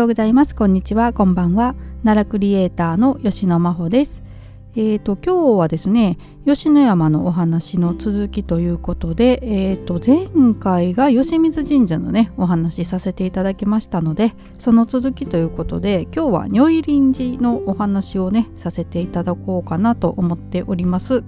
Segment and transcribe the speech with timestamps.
[0.00, 0.54] ようございます。
[0.54, 1.12] こんにちは。
[1.12, 1.74] こんばんは。
[2.04, 4.22] 奈良クリエイターの吉野真帆です。
[4.74, 21.24] えーと、今日はですね吉野山のお話の続きということで、えーと、前回が吉水神社のねお話しさせていただきましたのでその続きということで今日は如意輪寺のお話をねさせていただこうかなと思っております。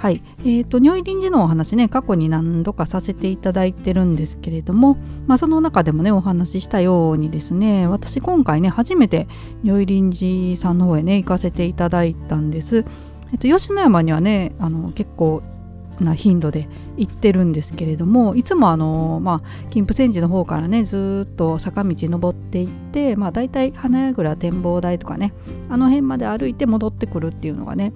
[0.00, 9.28] はい、えーと、如意輪寺のお話ね過去に何度かさせていただいてるんですけれども、まあ、その中でもねお話ししたようにですね私今回ね初めて
[9.62, 12.86] 如意輪寺さんの方へね行かせていただいたんです。
[13.30, 15.42] えっと、吉野山にはねあの結構
[16.00, 25.34] な頻度で行ってるんですけれどもいつもあの、まあ、金峰山寺の方からねずっと坂道登っていって、まあ、大体花櫓展望台とかね
[25.68, 27.92] あの辺まで歩いて戻ってくるっていうのがね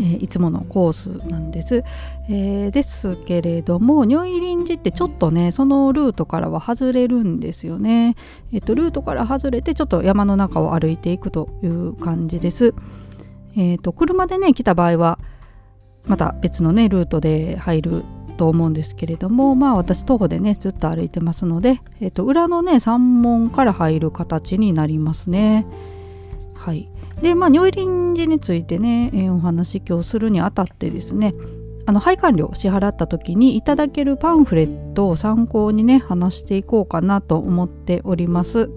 [0.00, 1.84] え、いつものコースなんです、
[2.28, 8.16] えー、ですけれども如意輪寺ってちょっとねそのルートからは外れるんですよね、
[8.52, 12.74] えっと、ルートから外れてちょっと山の中を歩いていくという感じです、
[13.56, 15.18] えっと、車でね来た場合は
[16.04, 18.04] また別のねルートで入る
[18.36, 25.66] と思うんですけれどもまあ私徒歩でねずっと歩いてますので、えっと、裏のね山門から入る形になりますね。
[26.54, 26.88] はい。
[27.22, 31.34] でまあ如意輪寺についてね、えー、お話今日するにあたってですね
[31.86, 38.70] あの配管料支払った時にいただけるパンフレットを参考にね話していこうかなと思っております。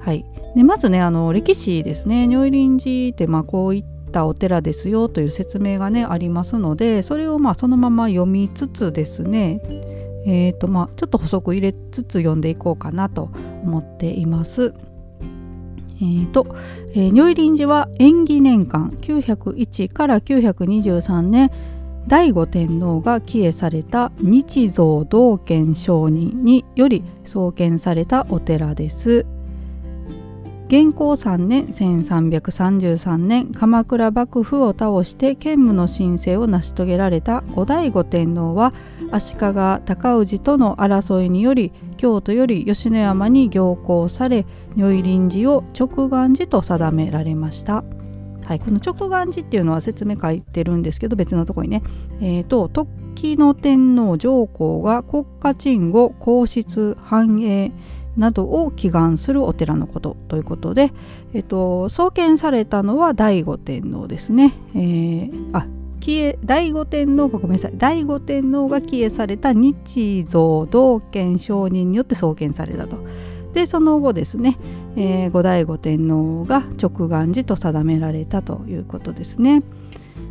[0.00, 0.24] はい、
[0.56, 9.60] でまずねあの歴史ですね如意輪寺ってまあこういったお寺ですよという説明がねありますのでそれをまあそのまま読みつつですね
[10.24, 13.30] えーとまあ、ちょっと補足入れつつ読んでいこうかなと
[13.64, 14.72] 思っています。
[16.02, 16.56] えーと
[16.94, 21.50] えー、如意輪寺は縁起年間901から923年
[22.08, 29.24] 醍醐天皇が帰依された日蔵道賢上人により創建されたお寺です。
[30.72, 38.72] 元寇3年1333年鎌倉幕府を倒して兼務の申請を成し遂げられた後醍醐天皇は
[39.10, 47.84] 足利尊氏との争いにより京都より吉野山に行幸され如意輪寺を直願寺と定められました。
[48.46, 51.82] はい、この直願寺っていうのは説明書いてるんですけど別のとこにね、
[52.22, 57.72] えーと、時の天皇上皇が国家鎮護皇室繁栄
[58.16, 60.92] などを祈願するお寺のことということで、
[61.32, 64.54] えっと、創建されたのは醍醐天皇ですね。
[64.74, 65.66] えー、あ
[66.00, 72.96] 醍醐天皇ごめんなさい醍醐天皇が帰依された日蔵道賢上人によって創建されたと。
[73.52, 74.58] でその後ですね、
[74.96, 79.62] えー、後醍醐天皇が直願寺と定められたということですね。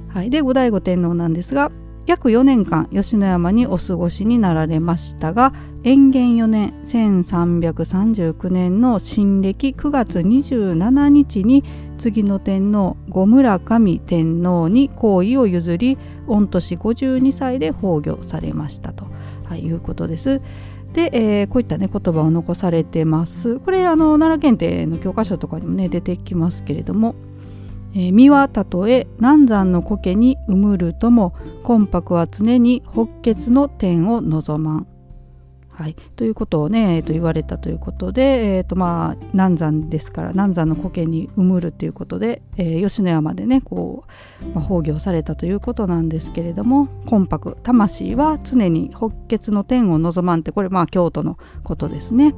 [0.09, 1.71] はい、で後醍醐天皇なんですが
[2.11, 11.63] 約4年間吉野山にお過ごしになられましたが延元4年1339年の新暦9月27日に
[11.97, 19.05] 次の天皇後村上天皇に皇位を譲り御年52歳で崩御されましたと、
[19.45, 20.41] はい、いうことです。
[20.93, 23.59] で、えー、こういったね言葉を残されてます。
[23.59, 27.15] これあの奈良検定の教科書とかにもね出てきますけれども
[27.93, 31.33] えー、身はたとえ南山の苔に埋むるとも
[31.65, 34.87] 魂魄は常に北血の天を望まん。
[35.81, 44.03] はい、ということをね、えー、と言われたということで、えーとまあ、南山ですから南山の苔に埋むるということで、えー、吉野山でねこ
[44.43, 52.35] う、まあ、崩御されたということなんですけれども魂魄魂は常に北血の天を望まんってこれまあ京都のことですね。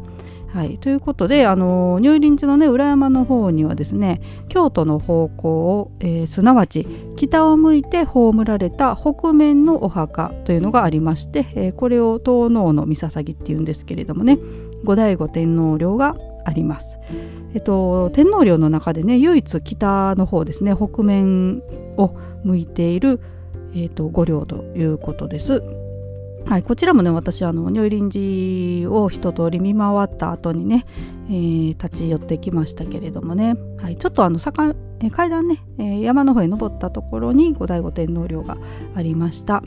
[0.54, 6.86] はい、ということであの入林地のね裏山の方にはですね京都の方向を、えー、すなわち
[7.18, 14.38] 北を向いて葬られた北面のお墓というのがありまして、えー、これを東能の三捧っていうんですけれどもね
[14.84, 16.16] 後醍醐天皇陵が
[16.46, 17.00] あります。
[17.56, 21.62] えっと、天皇陵の中でね唯一北の方ですね北面
[21.98, 23.20] を向いている、
[23.76, 25.64] えっと、御陵ということです。
[26.46, 30.86] はい、こちらもね私あの如意輪寺を一通り見回った後にね、
[31.30, 34.76] えー、立ち寄ってきましたけれどもね、はい、ちょっとあの坂
[35.12, 35.60] 階段ね、
[36.02, 38.58] 山の方へ登ったところに後醍醐天皇陵が
[38.96, 39.62] ありました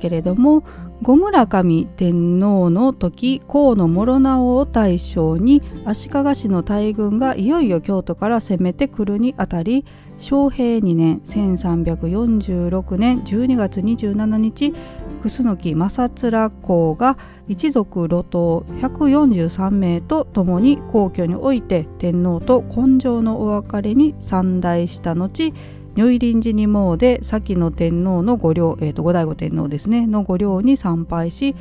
[0.00, 0.64] けれども
[1.02, 9.84] 後村上天皇の時河野諸直を大将に足利氏の大軍がいよいよ京都から攻めてくるにあたり
[10.18, 14.72] 昌平2年1346年12月27日
[15.22, 17.16] 楠木正面公が
[17.46, 25.54] 一族路頭143名と共に皇居において天皇と根性のお別れに参内した後
[25.94, 31.54] 如意臨時に詣で先の天皇の御陵、えー、後醍醐天皇ですねの御陵に参拝し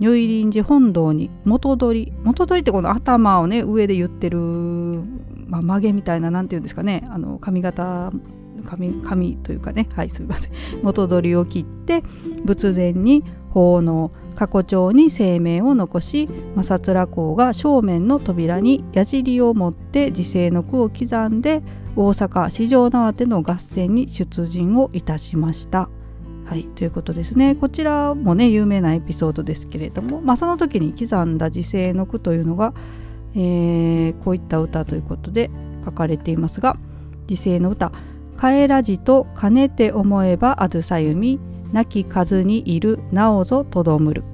[0.00, 8.10] 如意臨時本堂に元取元取ってこの頭をね上で言ってる、まあ、曲げみたいな何て言うんですかねあの髪型
[8.62, 9.88] 髪髪というかね。
[9.94, 10.52] はいすみません。
[10.82, 12.02] 元取を切って
[12.44, 21.62] 仏前に奉納過去帳に声明を残し正面公が正面の扉に矢尻を持って時世の句を刻んで
[21.94, 25.90] 大阪四条縄手の合戦に出陣をいたしました。
[26.46, 27.54] はい、ということですね。
[27.54, 32.74] こちらもね有名なエピソードですけれども、まあ、その時に刻んだ時世の句というのが、
[33.34, 35.50] えー、こういった歌ということで
[35.84, 36.76] 書かれていますが
[37.26, 37.92] 時世の歌
[38.40, 41.40] 「帰らじと兼ねて思えばあずさゆみ
[41.72, 44.24] 亡き数にいるなおぞとどむる」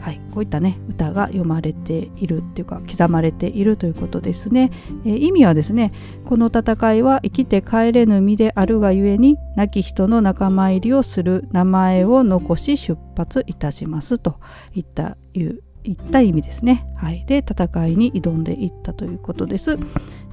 [0.00, 4.70] はい、こういったね歌が読まれているっていうか刻まれているということですね、
[5.04, 5.92] えー、意味はですね
[6.24, 14.38] この戦いは生きて帰れぬ身であるがゆえに亡き人の仲間入りをする名前を残し出発いたしますと
[14.74, 16.86] いったいういった意味ですね。
[16.96, 19.78] はい、で戦いに挑んでいったということです。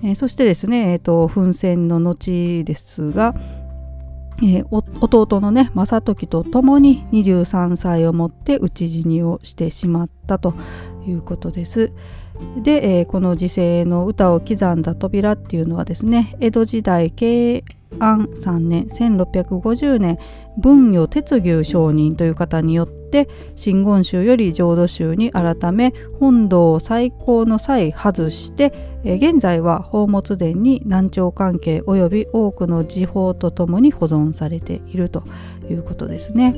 [0.04, 3.36] えー、そしてですね、えーと奮戦の後ですが、
[4.40, 10.54] えー、弟のね正時と共に23歳をもって討ち死にをしてしまったと
[11.08, 11.92] いうことです。
[12.62, 17.64] で、えー、この時世の歌を刻んだ扉っていうのはですね江戸時代慶
[18.00, 20.18] 安3年1650年
[20.58, 35.24] 文与鉄牛上人という方によって真言宗より浄土宗に改め本堂を最高の際外して現在は宝物殿に南朝関係及び多くの時報とともに保存されていると
[35.70, 36.56] いうことですね。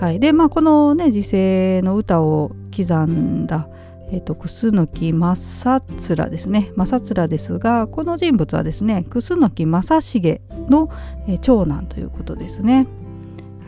[0.00, 3.68] はい、でまあこのね時世の歌を刻んだ
[4.10, 5.82] えーと、楠木正
[6.16, 10.90] 面ですね正面ですがこの人物はですね楠木正成の、
[11.26, 12.86] えー、長男ということですね。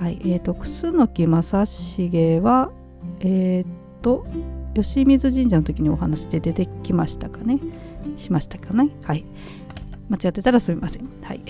[0.01, 2.71] はいえーと、楠木正成は
[3.21, 4.27] えっ、ー、と
[4.75, 7.59] 吉水神社の時にお話で出てきましたかね
[8.19, 9.25] しましたかねはい
[10.09, 11.09] 間違ってたらすみません。
[11.23, 11.41] はい。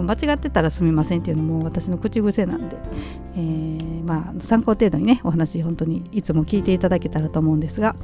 [0.00, 2.76] 間違ってたらすみませんっていうのも私の口癖なんで、
[3.36, 7.94] えー、まあ参考程度にねお話本当にいつも聞いていただけたらと思うんですが、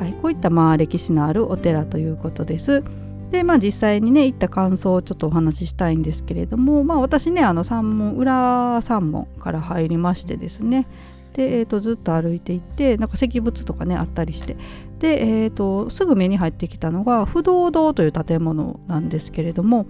[0.00, 2.82] はい、こういったまあ歴史のあるお寺ということです。
[3.30, 10.86] でまあ実際にね行った感想をちょっとお話ししたいんですけれどもまあ私ねあの山門裏山門から入りましてですね
[11.32, 14.56] で、えーと、ずっと歩いていってなんか石仏とかねあったりして
[14.98, 19.86] で、えーと、すぐ目に入ってきたのが不動堂という建物なんですけれども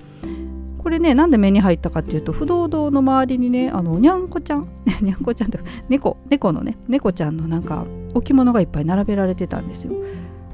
[0.82, 4.68] これねなんで目に入ったかっていうと不動堂の周りにねあのにゃんこちゃん。
[5.00, 5.58] にゃんこちゃんって
[5.88, 7.84] 猫猫のね猫ちゃんのなんか
[8.14, 9.92] 置物がいっぱい並べられてたんですよ。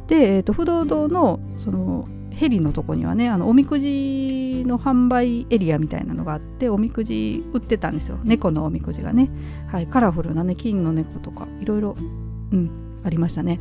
[0.06, 2.06] で、えーと不動堂のその
[2.38, 8.18] ヘリのとこにはねあのおみくじの販売エリアみたいなのがあっておみくじ売ってたんですよ。
[8.22, 9.28] 猫のおみくじがね、
[9.66, 11.96] はい、カラフルなね金の猫とかいろいろ、
[12.52, 12.70] うん、
[13.02, 13.58] ありましたね。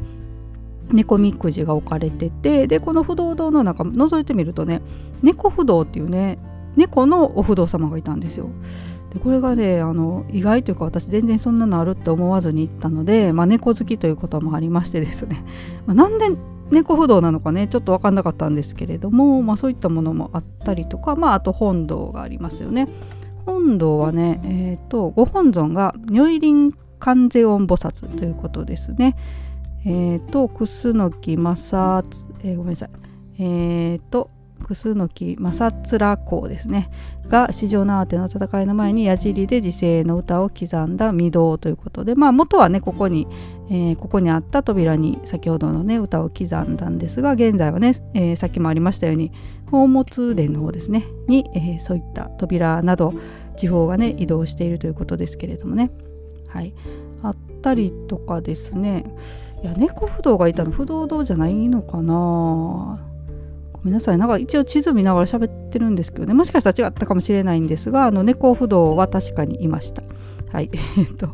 [0.91, 4.81] 猫みくじが置かれててでこの不動堂の中覗いてみるとね
[5.23, 6.37] 猫不動っていうね
[6.77, 8.49] 猫のお不動様がいたんですよ
[9.13, 15.43] でこれがねあの意外というか私全然そんなのあるって思わずに行ったので、まあ、猫好きということもありましてですね、
[15.85, 16.25] まあ、なんで
[16.71, 22.87] 猫不動なのかねちょっと分かんなかったんですけれども、まあ、そういったものもあったりとか、まあ、あと本堂がありますよね。
[23.45, 29.15] 本堂はね、えーと、ご本尊が如意輪観世音菩薩ということですね。
[29.85, 32.03] えっ、ー、と楠木正、
[32.43, 32.89] えー、ごめんなさい。
[33.39, 36.89] えっ、ー、と楠木正面公ですね。
[37.27, 43.27] が四条縄手の戦いの前に矢尻で時世の歌を刻んだ御堂ということでまあ元はねここに、
[43.69, 49.33] えー、ここにあった扉に先ほどのね歌を刻んだんですが現在はね、えー、さっきもありましたように
[49.65, 53.13] 宝物殿の方ですねに、えー、そういった扉など
[53.57, 55.91] 地方がね移動しているということですけれどもね。
[56.47, 56.73] はい。
[57.23, 59.03] あったりとかですね。
[59.63, 62.99] いや猫不動がいたの不動堂じゃないのかな。
[63.77, 64.17] ごめんなさい。
[64.17, 66.33] なんか一応地図見ながら喋ってるんですけどね。
[66.33, 70.03] もしかしたら違ったかもしれないんですがあの猫不動は確かにいました。
[70.51, 70.69] はい。
[70.97, 71.29] えっと、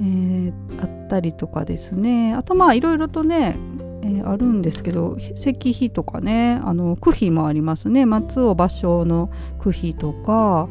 [0.00, 2.34] えー、あったりとかですね。
[2.34, 3.56] あとまあいろいろとね
[4.02, 8.06] えー、あるんですけど石碑とかねあの区碑もありますね。
[8.06, 10.68] 松尾芭蕉の区碑とか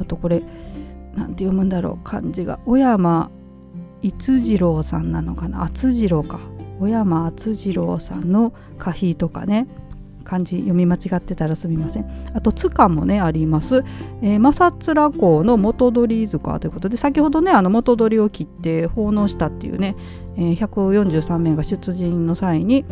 [0.00, 0.42] あとこれ
[1.14, 2.58] 何て読むんだろう漢字が。
[2.64, 3.30] 小山
[4.02, 5.62] 逸次郎さんなのかな。
[5.62, 6.40] 厚次郎か。
[6.78, 9.68] 小山厚次郎さんの歌碑とかね。
[10.24, 12.30] 漢字読み間違ってたらすみません。
[12.34, 13.84] あと塚もねあります、
[14.22, 19.96] えー、正面公の元取塚ということで先ほどねあの元取を切って奉納したっていうね、
[20.36, 22.84] えー、143名が出陣の際に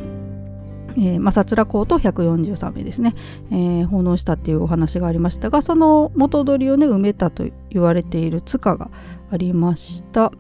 [0.97, 3.15] えー、正面公と143名ですね、
[3.53, 8.91] えー、奉納したっていうお話がありましたがその元取をね埋めたと言われている塚が
[9.31, 10.33] ありました。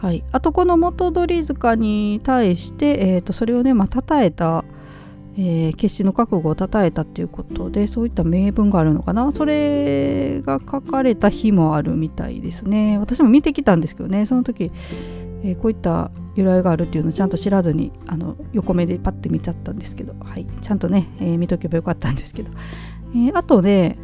[0.00, 4.64] はい、あとこの元取塚に対して、えー、とそれをねまあ称えた
[5.36, 9.32] えー、決死の覚悟をたたえたっていうことでそういった名文があるのかな。
[9.32, 12.98] それが書かれた日もあるみたいですね。
[12.98, 14.26] 私も見てきたんですけどね。
[14.26, 14.70] その時、
[15.42, 22.50] えー、こういった由来があるっていうのをちゃんと知らずにあの横目でパッて見ちゃったんですけど、はい、ちゃんとね、えー、見とけばよかったんですけど、
[23.16, 23.98] えあとで、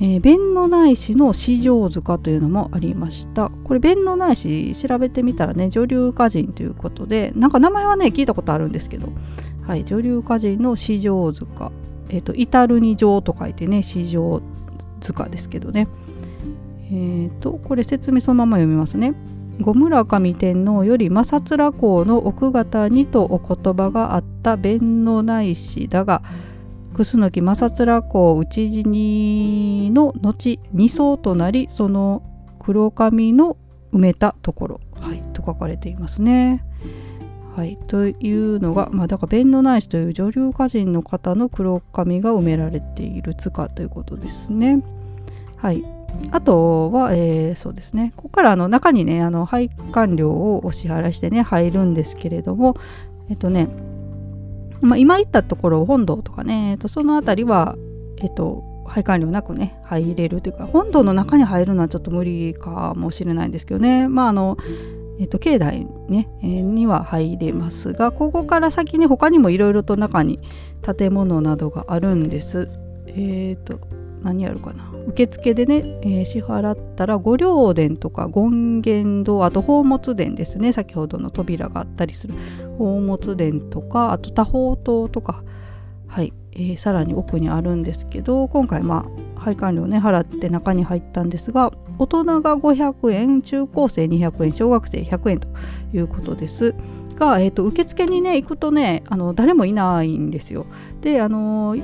[0.00, 3.50] え弁のないしの四条塚というのもありました。
[3.64, 9.08] これ弁のないし調べてみたらね女流歌人ということでなんか名前はね聞いたことあるんですけど。
[9.66, 11.72] はい、女流歌人の四条塚、
[12.08, 14.42] え、ー、と至るに城と書いてね四条
[15.00, 15.88] 塚ですけどね。
[16.90, 19.14] え、ー、とこれ説明そのまま読みますね。
[19.60, 26.22] 五村上天皇より正面公の奥方にとお言葉があった弁のないしだが
[26.94, 32.22] 楠木正面公討ち死にの後二層となりその
[32.58, 33.56] 黒髪の
[33.92, 36.64] 埋めたところ、はい、と書かれていますね。
[37.56, 44.82] はい、というのが、まあ、だから弁のないしという女流歌人の方の黒髪が埋められている塚ということですね。
[45.56, 45.84] はい、
[46.32, 48.12] あとは、えー、そうですね。
[48.16, 52.76] ここからあの中にねあの配管料をお支払いしてね入るんですけれども
[53.30, 53.68] えっとね、
[54.80, 57.76] まあ、今言ったところ本堂とかね、えっと、その辺りは
[58.18, 64.08] えっと配管料なくね入れるというか本堂の中に入るのはちょっと無理かもしれないんですけどね。
[64.08, 64.56] まああの
[65.20, 70.40] えっと、境内、ねえ、には入れますがここから先に他にもいろいろと中に
[70.82, 72.68] 建物などがあるんです。
[73.06, 73.78] えっ、ー、と
[74.22, 74.90] 何やるかな。
[75.06, 80.72] 受付でね、えー、支払ったら御陵殿とか権現堂あと宝物殿ですね。
[80.72, 82.34] 先ほどの扉があったりする。
[82.78, 85.44] 宝物殿とかあと多宝塔とか。
[86.08, 95.48] はい、えー、さらに奥にあるんですけど今回まあ配管料ね払って中に入ったんですが大人が500円中高生200円小学生100円と
[95.92, 96.74] いうことです。
[97.14, 100.66] が、えーと、受付にね行くとねあの誰もいないんですよ。
[101.00, 101.76] であの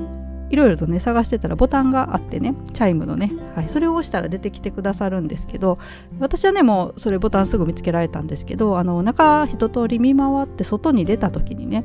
[0.51, 5.79] いろいろとね探してたらボタンがあってねチャイムのね、はい、それを押したら出てきてくださるんですけど
[6.19, 11.85] 私はねもうそれボタンすぐ見つけられたんですけどあの中一通り見回って外に出た時にね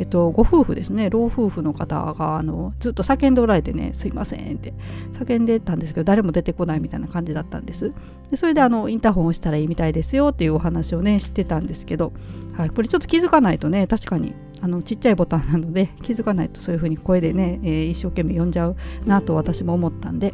[0.00, 1.10] えっと、ご夫婦ですね。
[1.10, 4.72] 老夫婦の方があのずっと叫んでおられてね「すいません」って。
[5.12, 7.92] 叫んでたんですけど誰も出てこないみたいな感じだったんです。
[8.30, 12.14] でそれであのインターホンをしたらいいみたいですよっていうお話をねしてたんですけど、
[12.54, 20.32] はい、これちょっと気づかないとね確かにあのちっちゃいボタンなので 気づかないとそういう風に声でね、えー、一生懸命読んじゃうなと私も思ったんで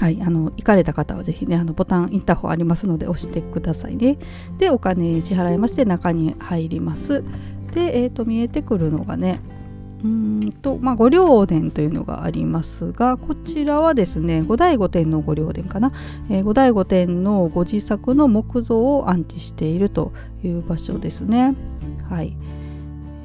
[0.00, 4.16] はい、あの行かれた方はぜひねあのボタンインターホンありますので押してくださいね。
[4.56, 7.22] でお金支払いまして中に入ります。
[7.72, 9.40] で、えーと、見えてくるのがね
[10.02, 15.92] うんと、まあ、御陵殿というのがありますがこちらはですね後醍醐天の御陵殿かな、
[16.30, 20.12] えー、後醍醐天のご自作の木像を安置していると
[20.42, 21.54] いう場所ですね。
[22.08, 22.34] はい。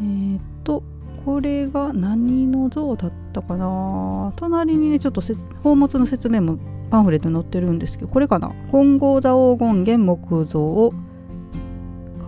[0.01, 0.83] えー、と
[1.25, 4.33] これが何の像だったかな。
[4.35, 6.57] 隣にねちょっと宝物の説明も
[6.91, 8.51] パンフレットに載ってるんですけどこれかな。
[8.71, 10.93] 金剛座黄金元木像を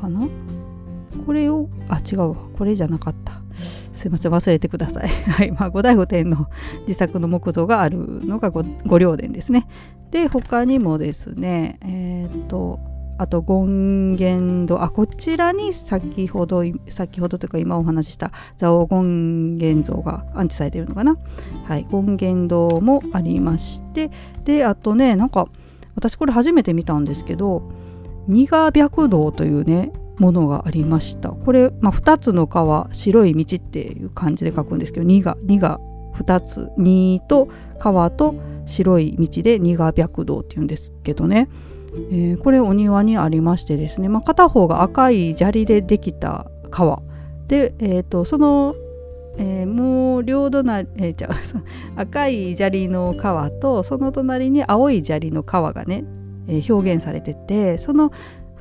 [0.01, 0.27] かな。
[1.27, 3.41] これをあ違うこれじゃなかった。
[3.93, 4.31] すいません。
[4.31, 5.09] 忘れてください。
[5.29, 5.51] はい。
[5.51, 6.47] まあ後醍醐天の
[6.87, 9.67] 自作の木像があるのが御陵殿ですね。
[10.09, 12.79] で他にもですねえっ、と
[13.17, 14.81] あと権現堂。
[14.81, 21.17] あこちらに先ほど先ほどというか今お話しした蔵王権現像が安置されているのかな。
[21.65, 21.85] はい。
[21.91, 22.13] 権
[22.45, 24.11] 現堂もありまして。
[24.45, 25.49] であとねなんか
[25.93, 27.69] 私これ初めて見たんですけど
[28.29, 31.29] 二賀白道というねものがありました。
[31.29, 35.79] これ、まあ、2つの川白い道っていう感じで書くんですけど2が2が
[36.15, 41.47] 2つ2と川と白い道で二が白道っていうんですけどね、
[42.11, 47.01] えー、これお庭にありましてですね、まあ、片方が赤い砂利でできた川。
[47.47, 48.75] で、えーと、その、
[49.37, 51.29] えー、もう両隣、えー、じゃ
[51.95, 56.03] 赤い砂利の川とその隣に青い砂利の川がね、
[56.47, 58.11] えー、表現されててその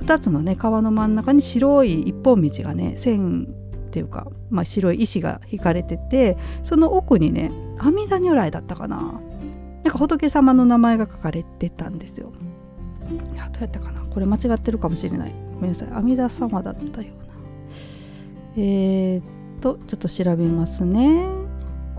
[0.02, 3.48] 2つのね川の真ん中に白い一本道がね線
[3.86, 9.20] っていうか、まあ、白い石が引かれててその奥にね阿弥陀如来だったかな
[9.84, 12.32] なんか仏様の名前が書かれてたんですよ。
[13.32, 15.32] いやどうやったかなこれ間違ってるかもしれない。
[15.54, 15.88] ごめんなさい。
[15.92, 17.34] 阿弥陀様だったような。
[18.56, 19.22] えー、っ
[19.60, 21.35] と、ちょっと調べますね。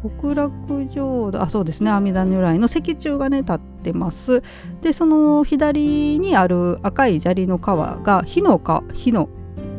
[0.02, 4.44] 極楽浄土あそうですね阿弥陀如来の石柱がね立ってます。
[4.82, 9.30] でその左にある赤い砂利の川が火の川火の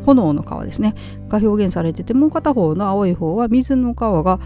[0.04, 0.94] 炎の川ですね。
[1.28, 4.40] が表現されててもう片方の青い方は水の川が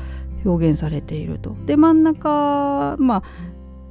[0.45, 1.57] 表現されていると。
[1.67, 3.23] で真ん中まあ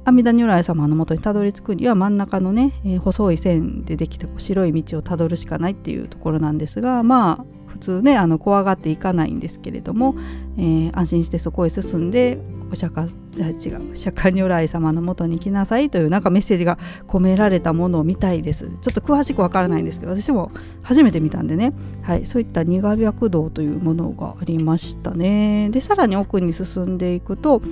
[0.04, 10.14] 阿弥陀如来様のもとにたどり着くには真ん中のね、えー、細い線でできた白い道をたどるしかないっていうところなんですがまあ普通ねあの怖がっていかないんですけれども、
[10.56, 12.38] えー、安心してそこへ進んで
[12.70, 18.70] お釈迦違う釈迦如来様のもとに来なさいというなんかメッセージが込められたものを見たいです。
[18.80, 20.50] ちょっと詳しくわからないんですけど私も
[20.82, 25.70] 初めて見たんでね、はい、そういった苦白道というものがありましたね。
[25.70, 27.62] でさらに奥に進んでいくと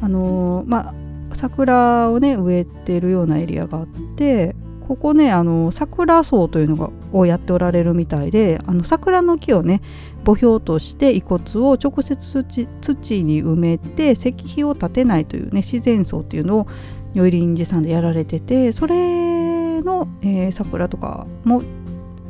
[0.00, 0.94] あのー、まあ
[1.34, 4.54] 桜をね植えてるようなエリアがあって
[4.90, 9.82] ここねあの桜草というのがをやっておられるみたいであの桜の木をね
[10.26, 16.66] 墓標として遺骨を直接土土に埋めて石碑を建てないというね自然葬っていうのを
[17.14, 21.62] 如意輪寺さんでやられててそれの、えー、桜とかも、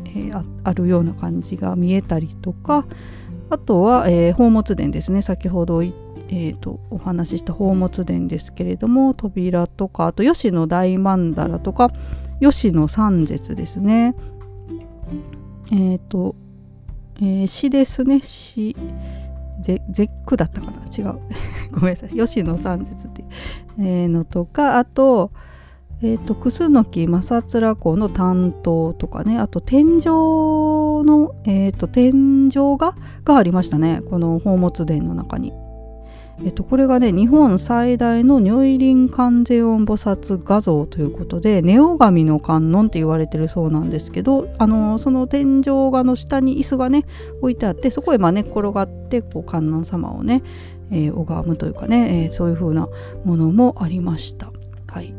[0.04, 2.84] えー、ああるような感じが見えたりとか
[3.48, 5.22] あとは、えー、宝物殿ですね。
[5.22, 11.90] 先ほど言ったえーと、お話しした宝物殿ですけれども扉とかあと吉野大曼荼羅とか
[12.40, 14.14] 吉野三絶ですね。
[15.70, 16.35] えっ、ー、と、
[17.20, 18.20] えー、詩ですね。
[18.20, 18.76] 詩
[19.62, 20.78] 絶句だったかな？
[20.97, 21.18] 違う。
[21.73, 22.11] ごめんなさい。
[22.11, 23.23] 吉野三絶って
[23.78, 25.30] いうのとかあと
[26.02, 29.38] えーと、楠木正面公の担当とかね。
[29.38, 34.00] あと天井の、えーと天井画がありましたね。
[34.09, 35.52] この宝物殿の中に。
[36.42, 47.04] えっと、これがね日本最大の如意輪観世音菩薩画像ということでネオ神の観音って言われてるそうなんですけどあのその天井画の下に椅子がね
[47.40, 50.42] 置いてあってそこへまあ寝、ね、転がってこう観音様をね、
[50.90, 52.88] えー、拝むというかね、えー、そういう風な
[53.25, 54.50] ものもありました。
[54.88, 55.14] はい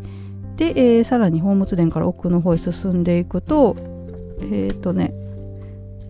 [0.57, 3.75] で、えー、さらに宝物殿から奥の方へ進んでいくと
[4.41, 5.13] えっ、とね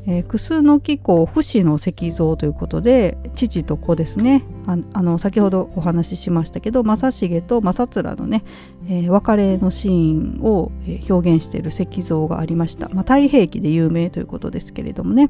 [0.07, 4.43] えー、楠の木公不死の石像ということで父と子ですね。
[4.65, 8.43] あの先ほどお話ししましたけど正成と正面のね、
[8.87, 10.71] えー、別れのシーンを
[11.09, 15.29] 表現している石像がありました、まあ、太平記で有名ということですけれどもね。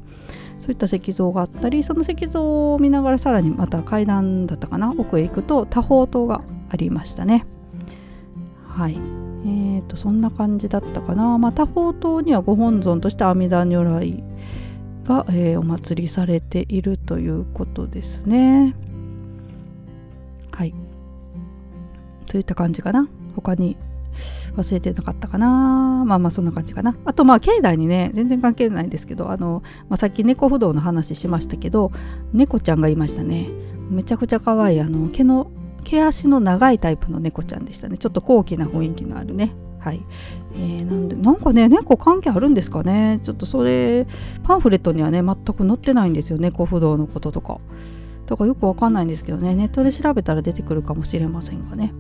[0.60, 7.46] そういった石像があったりその石像を見ながらさらにまた階段だったかな奥へ行くと多宝塔がありましたね。
[8.68, 9.31] はい。
[9.44, 14.24] えーと、そんな感じだったかな、まあ、多宝塔にはご本尊として阿弥陀如来
[15.06, 18.76] が、えー、お祭りされているということですね。
[20.52, 20.74] はい。
[22.28, 23.08] といった感じかな。
[23.36, 23.78] 他に
[24.56, 26.04] 忘れてなかったかな。
[26.06, 26.96] まあまあそんな感じかな。
[27.06, 31.92] あとまあ境内にね、全然関係ないんですけど、あの、まあ、さっき猫不動の話しましたけど、
[32.34, 33.50] 猫ちゃんがいましたね。
[33.90, 35.52] めちゃくちゃ可愛いあの毛の
[35.84, 37.98] 毛足の長いタイプの猫ちゃんでしたね。
[37.98, 39.52] ちょっと高貴な雰囲気のあるね。
[39.80, 40.02] はい、
[40.54, 43.20] えー、なんでなんかね猫関係あるんですかね。
[43.24, 44.06] ちょっとそれ
[44.44, 47.60] パンフレットにはね全く載ってないんですよ猫不動のこととか。
[48.28, 49.56] とかよくわかんないんですけどね。
[49.56, 51.94] ネットで調べたら出てくるかもしれませんがね。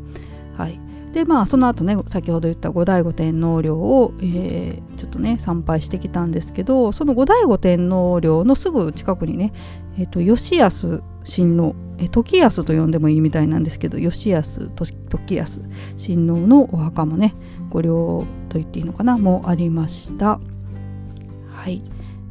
[0.57, 0.79] はい。
[1.13, 9.51] でまあその後ね先ほど言った後醍醐天皇陵を、えー、ちょっとね参拝してきたんですけどその後醍醐天皇陵のすぐ近くにね、
[9.97, 15.61] えーと、吉安親王え時安と呼んでもいいみたいなんですけど吉安時安
[15.97, 17.35] 親王のお墓もね
[17.69, 20.39] ご陵と言っていいのかなもありました。
[21.53, 21.81] はい。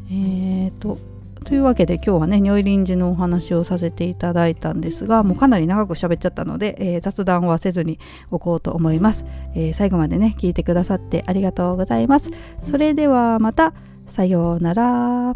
[0.08, 0.98] えーと
[1.44, 7.98] というわけで今日はね如意輪寺のお話をさせていただいたんですがもうかなり長く喋っちゃったので、えー、雑談はせずに
[8.30, 9.24] おこうと思います、
[9.54, 12.30] えー、最後までね聞いてくださってありがとうございます。
[12.62, 13.72] それではまた
[14.06, 15.32] さようなら。